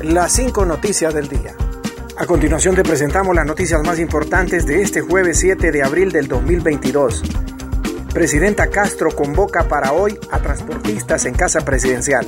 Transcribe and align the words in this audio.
las 0.00 0.32
cinco 0.32 0.64
noticias 0.64 1.12
del 1.12 1.28
día. 1.28 1.54
A 2.16 2.26
continuación 2.26 2.74
te 2.74 2.82
presentamos 2.82 3.34
las 3.34 3.46
noticias 3.46 3.82
más 3.84 3.98
importantes 3.98 4.64
de 4.66 4.82
este 4.82 5.00
jueves 5.00 5.38
7 5.40 5.72
de 5.72 5.82
abril 5.82 6.12
del 6.12 6.28
2022. 6.28 7.22
Presidenta 8.12 8.68
Castro 8.68 9.10
convoca 9.10 9.68
para 9.68 9.92
hoy 9.92 10.18
a 10.30 10.38
transportistas 10.38 11.24
en 11.24 11.34
casa 11.34 11.64
presidencial. 11.64 12.26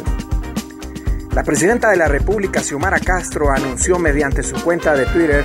La 1.32 1.44
presidenta 1.44 1.90
de 1.90 1.96
la 1.96 2.08
República, 2.08 2.60
Xiomara 2.60 2.98
Castro, 2.98 3.50
anunció 3.50 3.98
mediante 3.98 4.42
su 4.42 4.56
cuenta 4.62 4.94
de 4.94 5.06
Twitter 5.06 5.44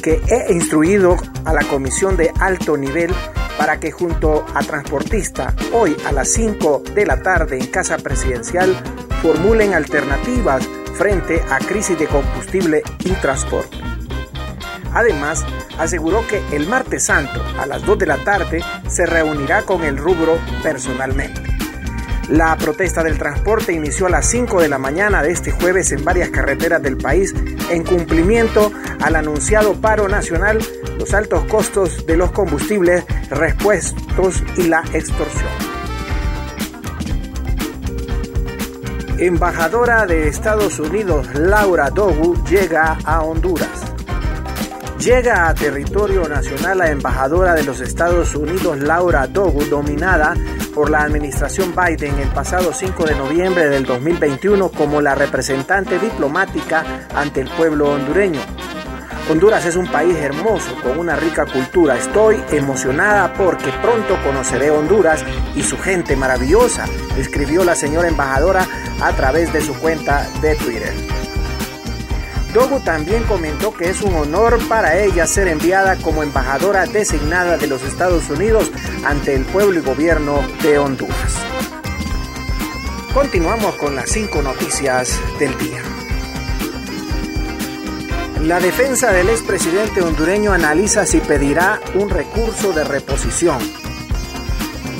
que 0.00 0.22
he 0.28 0.52
instruido 0.52 1.16
a 1.44 1.52
la 1.52 1.64
comisión 1.64 2.16
de 2.16 2.30
alto 2.40 2.76
nivel 2.76 3.12
para 3.58 3.80
que 3.80 3.90
junto 3.90 4.44
a 4.54 4.62
transportistas 4.62 5.54
hoy 5.72 5.96
a 6.06 6.12
las 6.12 6.28
5 6.28 6.82
de 6.94 7.06
la 7.06 7.22
tarde 7.22 7.58
en 7.58 7.66
casa 7.66 7.96
presidencial 7.98 8.76
formulen 9.22 9.74
alternativas 9.74 10.68
frente 10.94 11.42
a 11.50 11.58
crisis 11.58 11.98
de 11.98 12.06
combustible 12.06 12.82
y 13.00 13.10
transporte. 13.14 13.76
Además, 14.92 15.44
aseguró 15.78 16.26
que 16.26 16.40
el 16.52 16.68
martes 16.68 17.04
santo 17.04 17.42
a 17.58 17.66
las 17.66 17.84
2 17.84 17.98
de 17.98 18.06
la 18.06 18.18
tarde 18.18 18.62
se 18.88 19.06
reunirá 19.06 19.62
con 19.62 19.82
el 19.82 19.96
rubro 19.96 20.38
personalmente. 20.62 21.42
La 22.28 22.56
protesta 22.56 23.02
del 23.02 23.18
transporte 23.18 23.72
inició 23.72 24.06
a 24.06 24.10
las 24.10 24.26
5 24.30 24.62
de 24.62 24.68
la 24.68 24.78
mañana 24.78 25.22
de 25.22 25.32
este 25.32 25.50
jueves 25.50 25.92
en 25.92 26.04
varias 26.04 26.30
carreteras 26.30 26.82
del 26.82 26.96
país 26.96 27.34
en 27.70 27.84
cumplimiento 27.84 28.72
al 29.02 29.16
anunciado 29.16 29.74
paro 29.80 30.08
nacional, 30.08 30.58
los 30.98 31.12
altos 31.12 31.44
costos 31.44 32.06
de 32.06 32.16
los 32.16 32.30
combustibles, 32.30 33.04
repuestos 33.28 34.42
y 34.56 34.68
la 34.68 34.82
extorsión. 34.94 35.73
Embajadora 39.18 40.06
de 40.06 40.26
Estados 40.26 40.80
Unidos 40.80 41.32
Laura 41.34 41.88
Dogu 41.88 42.34
llega 42.50 42.98
a 43.04 43.22
Honduras. 43.22 43.94
Llega 44.98 45.48
a 45.48 45.54
territorio 45.54 46.28
nacional 46.28 46.78
la 46.78 46.90
embajadora 46.90 47.54
de 47.54 47.62
los 47.62 47.80
Estados 47.80 48.34
Unidos 48.34 48.80
Laura 48.80 49.28
Dogu, 49.28 49.64
dominada 49.66 50.34
por 50.74 50.90
la 50.90 51.02
administración 51.02 51.72
Biden 51.76 52.18
el 52.18 52.28
pasado 52.30 52.72
5 52.72 53.04
de 53.04 53.14
noviembre 53.14 53.68
del 53.68 53.86
2021 53.86 54.70
como 54.70 55.00
la 55.00 55.14
representante 55.14 56.00
diplomática 56.00 56.84
ante 57.14 57.40
el 57.40 57.48
pueblo 57.50 57.92
hondureño. 57.92 58.40
Honduras 59.30 59.64
es 59.64 59.76
un 59.76 59.86
país 59.86 60.14
hermoso 60.16 60.76
con 60.82 60.98
una 60.98 61.16
rica 61.16 61.46
cultura. 61.46 61.96
Estoy 61.96 62.42
emocionada 62.50 63.32
porque 63.32 63.72
pronto 63.80 64.22
conoceré 64.22 64.70
Honduras 64.70 65.24
y 65.56 65.62
su 65.62 65.78
gente 65.78 66.14
maravillosa, 66.14 66.84
escribió 67.16 67.64
la 67.64 67.74
señora 67.74 68.08
embajadora 68.08 68.66
a 69.00 69.12
través 69.12 69.50
de 69.52 69.62
su 69.62 69.74
cuenta 69.74 70.28
de 70.42 70.54
Twitter. 70.56 70.92
Dogu 72.52 72.80
también 72.80 73.24
comentó 73.24 73.72
que 73.74 73.88
es 73.88 74.02
un 74.02 74.14
honor 74.14 74.58
para 74.68 74.98
ella 74.98 75.26
ser 75.26 75.48
enviada 75.48 75.96
como 75.96 76.22
embajadora 76.22 76.84
designada 76.86 77.56
de 77.56 77.66
los 77.66 77.82
Estados 77.82 78.28
Unidos 78.28 78.70
ante 79.06 79.34
el 79.34 79.44
pueblo 79.46 79.80
y 79.80 79.82
gobierno 79.82 80.42
de 80.62 80.78
Honduras. 80.78 81.38
Continuamos 83.14 83.74
con 83.76 83.96
las 83.96 84.10
cinco 84.10 84.42
noticias 84.42 85.18
del 85.38 85.56
día. 85.56 85.82
La 88.44 88.60
defensa 88.60 89.10
del 89.10 89.30
expresidente 89.30 90.02
hondureño 90.02 90.52
analiza 90.52 91.06
si 91.06 91.18
pedirá 91.20 91.80
un 91.94 92.10
recurso 92.10 92.74
de 92.74 92.84
reposición. 92.84 93.58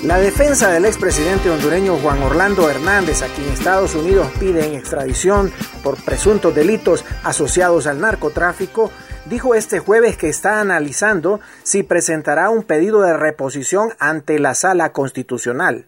La 0.03 0.17
defensa 0.17 0.71
del 0.71 0.87
expresidente 0.87 1.51
hondureño 1.51 1.99
Juan 1.99 2.23
Orlando 2.23 2.71
Hernández, 2.71 3.21
a 3.21 3.27
quien 3.27 3.47
Estados 3.51 3.95
Unidos 3.95 4.29
pide 4.41 4.67
en 4.67 4.73
extradición 4.73 5.53
por 5.83 6.03
presuntos 6.03 6.55
delitos 6.55 7.05
asociados 7.23 7.87
al 7.87 8.01
narcotráfico, 8.01 8.91
dijo 9.27 9.55
este 9.55 9.79
jueves 9.79 10.17
que 10.17 10.31
está 10.31 10.63
analizando 10.63 11.39
si 11.65 11.83
presentará 11.83 12.49
un 12.49 12.63
pedido 12.63 13.03
de 13.03 13.15
reposición 13.15 13.91
ante 13.99 14.39
la 14.39 14.55
sala 14.55 14.93
constitucional. 14.93 15.85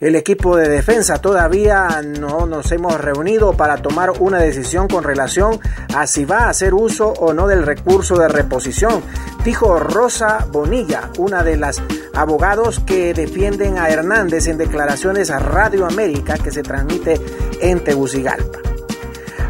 El 0.00 0.14
equipo 0.14 0.56
de 0.56 0.68
defensa 0.68 1.20
todavía 1.20 2.02
no 2.20 2.46
nos 2.46 2.70
hemos 2.70 3.00
reunido 3.00 3.54
para 3.54 3.78
tomar 3.78 4.12
una 4.20 4.38
decisión 4.38 4.86
con 4.86 5.02
relación 5.02 5.58
a 5.92 6.06
si 6.06 6.24
va 6.24 6.44
a 6.44 6.50
hacer 6.50 6.72
uso 6.72 7.08
o 7.14 7.32
no 7.32 7.48
del 7.48 7.66
recurso 7.66 8.16
de 8.16 8.28
reposición, 8.28 9.02
dijo 9.44 9.80
Rosa 9.80 10.46
Bonilla, 10.52 11.10
una 11.18 11.42
de 11.42 11.56
las 11.56 11.82
abogados 12.14 12.78
que 12.78 13.12
defienden 13.12 13.76
a 13.76 13.88
Hernández 13.88 14.46
en 14.46 14.58
declaraciones 14.58 15.30
a 15.30 15.40
Radio 15.40 15.84
América 15.84 16.38
que 16.38 16.52
se 16.52 16.62
transmite 16.62 17.20
en 17.60 17.82
Tegucigalpa. 17.82 18.60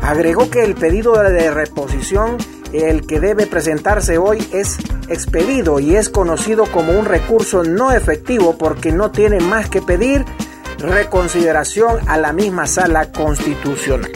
Agregó 0.01 0.49
que 0.49 0.65
el 0.65 0.77
pedido 0.77 1.13
de 1.23 1.51
reposición 1.51 2.39
el 2.73 3.07
que 3.07 3.21
debe 3.21 3.47
presentarse 3.47 4.19
hoy 4.19 4.47
es 4.53 4.79
expedido 5.09 5.81
y 5.81 5.97
es 5.97 6.09
conocido 6.09 6.65
como 6.67 6.93
un 6.93 7.05
recurso 7.05 7.65
no 7.65 7.93
efectivo 7.93 8.59
porque 8.59 8.93
no 8.93 9.11
tiene 9.11 9.41
más 9.41 9.69
que 9.69 9.83
pedir 9.83 10.25
reconsideración 10.79 12.09
a 12.09 12.19
la 12.19 12.33
misma 12.33 12.67
sala 12.67 13.11
constitucional. 13.13 14.11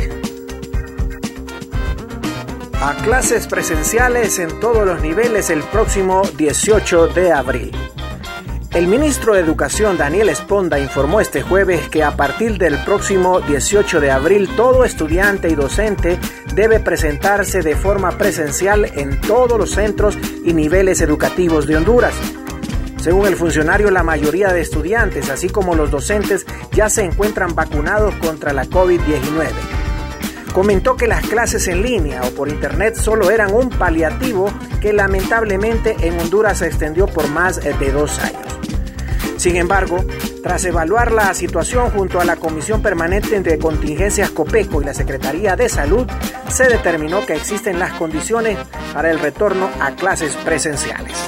A 2.81 2.95
clases 3.05 3.47
presenciales 3.47 4.39
en 4.39 4.59
todos 4.61 4.85
los 4.85 5.01
niveles 5.01 5.51
el 5.51 5.63
próximo 5.63 6.23
18 6.37 7.09
de 7.09 7.33
abril. 7.33 7.92
El 8.75 8.87
ministro 8.87 9.35
de 9.35 9.41
Educación 9.41 9.99
Daniel 9.99 10.31
Esponda 10.31 10.81
informó 10.81 11.21
este 11.21 11.43
jueves 11.43 11.91
que 11.91 12.03
a 12.03 12.17
partir 12.17 12.57
del 12.57 12.83
próximo 12.85 13.41
18 13.43 14.01
de 14.01 14.11
abril 14.11 14.49
todo 14.57 14.87
estudiante 14.87 15.51
y 15.51 15.55
docente 15.55 16.19
debe 16.55 16.81
presentarse 16.81 17.61
de 17.61 17.77
forma 17.77 18.13
presencial 18.13 18.87
en 18.87 19.21
todos 19.21 19.59
los 19.59 19.73
centros 19.73 20.17
y 20.43 20.55
niveles 20.55 21.03
educativos 21.03 21.67
de 21.67 21.77
Honduras. 21.77 22.15
Según 22.99 23.27
el 23.27 23.37
funcionario, 23.37 23.91
la 23.91 24.03
mayoría 24.03 24.55
de 24.55 24.63
estudiantes, 24.63 25.29
así 25.29 25.51
como 25.51 25.75
los 25.75 25.91
docentes, 25.91 26.47
ya 26.73 26.89
se 26.89 27.05
encuentran 27.05 27.55
vacunados 27.55 28.15
contra 28.15 28.55
la 28.55 28.65
COVID-19. 28.65 29.51
Comentó 30.55 30.97
que 30.97 31.09
las 31.09 31.27
clases 31.27 31.69
en 31.69 31.83
línea 31.83 32.23
o 32.23 32.31
por 32.31 32.49
internet 32.49 32.95
solo 32.95 33.31
eran 33.31 33.53
un 33.53 33.69
paliativo 33.69 34.51
que 34.81 34.95
lamentablemente 34.95 35.95
en 36.01 36.19
Honduras 36.19 36.61
se 36.61 36.69
extendió 36.69 37.07
por 37.07 37.29
más 37.29 37.57
de 37.57 37.93
dos 37.93 38.19
años. 38.19 38.62
Sin 39.43 39.57
embargo, 39.57 40.05
tras 40.41 40.65
evaluar 40.67 41.11
la 41.11 41.35
situación 41.35 41.91
junto 41.91 42.21
a 42.21 42.25
la 42.25 42.37
Comisión 42.37 42.81
Permanente 42.81 43.41
de 43.41 43.59
Contingencias 43.59 44.31
COPECO 44.31 44.83
y 44.83 44.85
la 44.85 44.95
Secretaría 44.95 45.57
de 45.57 45.69
Salud, 45.69 46.07
se 46.49 46.69
determinó 46.69 47.27
que 47.27 47.35
existen 47.35 47.81
las 47.81 47.93
condiciones 47.95 48.57
para 48.95 49.11
el 49.11 49.19
retorno 49.19 49.69
a 49.81 49.97
clases 49.97 50.37
presenciales. 50.37 51.19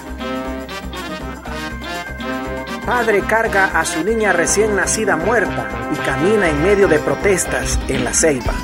Padre 2.87 3.23
carga 3.23 3.81
a 3.81 3.85
su 3.85 4.05
niña 4.05 4.33
recién 4.33 4.77
nacida 4.77 5.17
muerta 5.17 5.69
y 5.93 5.97
camina 5.97 6.49
en 6.49 6.63
medio 6.63 6.87
de 6.87 7.01
protestas 7.01 7.81
en 7.89 8.05
la 8.05 8.15
Ceiba. 8.15 8.55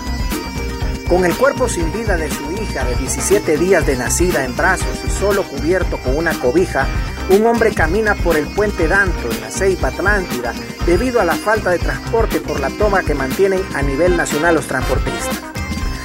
Con 1.09 1.25
el 1.25 1.35
cuerpo 1.35 1.69
sin 1.69 1.93
vida 1.93 2.17
de 2.17 2.31
su 2.31 2.53
hija 2.53 2.85
de 2.85 2.95
17 2.95 3.57
días 3.57 3.85
de 3.85 3.97
nacida 3.97 4.45
en 4.45 4.57
brazos 4.57 5.01
y 5.05 5.11
solo 5.11 5.43
cubierto 5.43 5.99
con 5.99 6.17
una 6.17 6.35
cobija, 6.35 6.87
un 7.31 7.47
hombre 7.47 7.73
camina 7.73 8.17
por 8.17 8.37
el 8.37 8.47
puente 8.49 8.89
Danto 8.89 9.31
en 9.31 9.41
la 9.41 9.51
Ceiba 9.51 9.89
Atlántida 9.89 10.53
debido 10.85 11.21
a 11.21 11.25
la 11.25 11.35
falta 11.35 11.71
de 11.71 11.79
transporte 11.79 12.41
por 12.41 12.59
la 12.59 12.71
toma 12.71 13.03
que 13.03 13.15
mantienen 13.15 13.63
a 13.75 13.83
nivel 13.83 14.17
nacional 14.17 14.57
los 14.57 14.67
transportistas. 14.67 15.41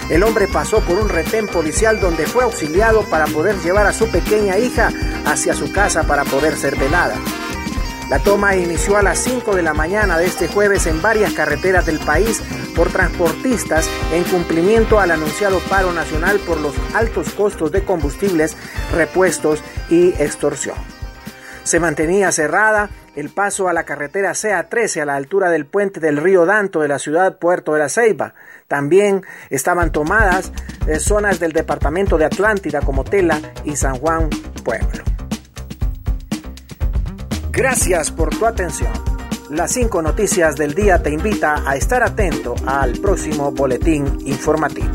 El 0.09 0.21
hombre 0.21 0.47
pasó 0.47 0.81
por 0.81 0.99
un 0.99 1.09
retén 1.09 1.47
policial 1.47 1.99
donde 1.99 2.27
fue 2.27 2.43
auxiliado 2.43 3.01
para 3.09 3.25
poder 3.25 3.57
llevar 3.61 3.87
a 3.87 3.93
su 3.93 4.07
pequeña 4.07 4.59
hija 4.59 4.91
hacia 5.25 5.55
su 5.55 5.71
casa 5.71 6.03
para 6.03 6.25
poder 6.25 6.55
ser 6.55 6.75
velada. 6.75 7.15
La 8.07 8.19
toma 8.19 8.55
inició 8.55 8.97
a 8.97 9.01
las 9.01 9.17
5 9.17 9.55
de 9.55 9.63
la 9.63 9.73
mañana 9.73 10.19
de 10.19 10.27
este 10.27 10.47
jueves 10.47 10.85
en 10.85 11.01
varias 11.01 11.33
carreteras 11.33 11.87
del 11.87 11.97
país 11.97 12.39
por 12.75 12.91
transportistas 12.91 13.89
en 14.13 14.23
cumplimiento 14.25 14.99
al 14.99 15.09
anunciado 15.09 15.57
paro 15.69 15.91
nacional 15.91 16.37
por 16.37 16.61
los 16.61 16.75
altos 16.93 17.31
costos 17.31 17.71
de 17.71 17.83
combustibles, 17.83 18.55
repuestos 18.93 19.63
y 19.89 20.09
extorsión 20.21 20.75
se 21.65 21.79
mantenía 21.79 22.31
cerrada 22.31 22.89
el 23.15 23.29
paso 23.29 23.67
a 23.67 23.73
la 23.73 23.83
carretera 23.83 24.31
CA13 24.31 25.01
a 25.01 25.05
la 25.05 25.15
altura 25.15 25.49
del 25.49 25.65
puente 25.65 25.99
del 25.99 26.17
río 26.17 26.45
Danto 26.45 26.79
de 26.79 26.87
la 26.87 26.99
ciudad 26.99 27.39
Puerto 27.39 27.73
de 27.73 27.79
la 27.79 27.89
Ceiba. 27.89 28.35
También 28.67 29.23
estaban 29.49 29.91
tomadas 29.91 30.51
eh, 30.87 30.99
zonas 30.99 31.39
del 31.39 31.53
departamento 31.53 32.17
de 32.17 32.25
Atlántida 32.25 32.81
como 32.81 33.03
Tela 33.03 33.39
y 33.63 33.75
San 33.75 33.97
Juan 33.97 34.29
Pueblo. 34.63 35.03
Gracias 37.51 38.11
por 38.11 38.29
tu 38.29 38.45
atención. 38.45 38.91
Las 39.49 39.71
cinco 39.71 40.01
noticias 40.01 40.55
del 40.55 40.75
día 40.75 41.01
te 41.01 41.09
invita 41.09 41.63
a 41.67 41.75
estar 41.75 42.03
atento 42.03 42.53
al 42.67 42.93
próximo 42.99 43.51
boletín 43.51 44.19
informativo. 44.25 44.94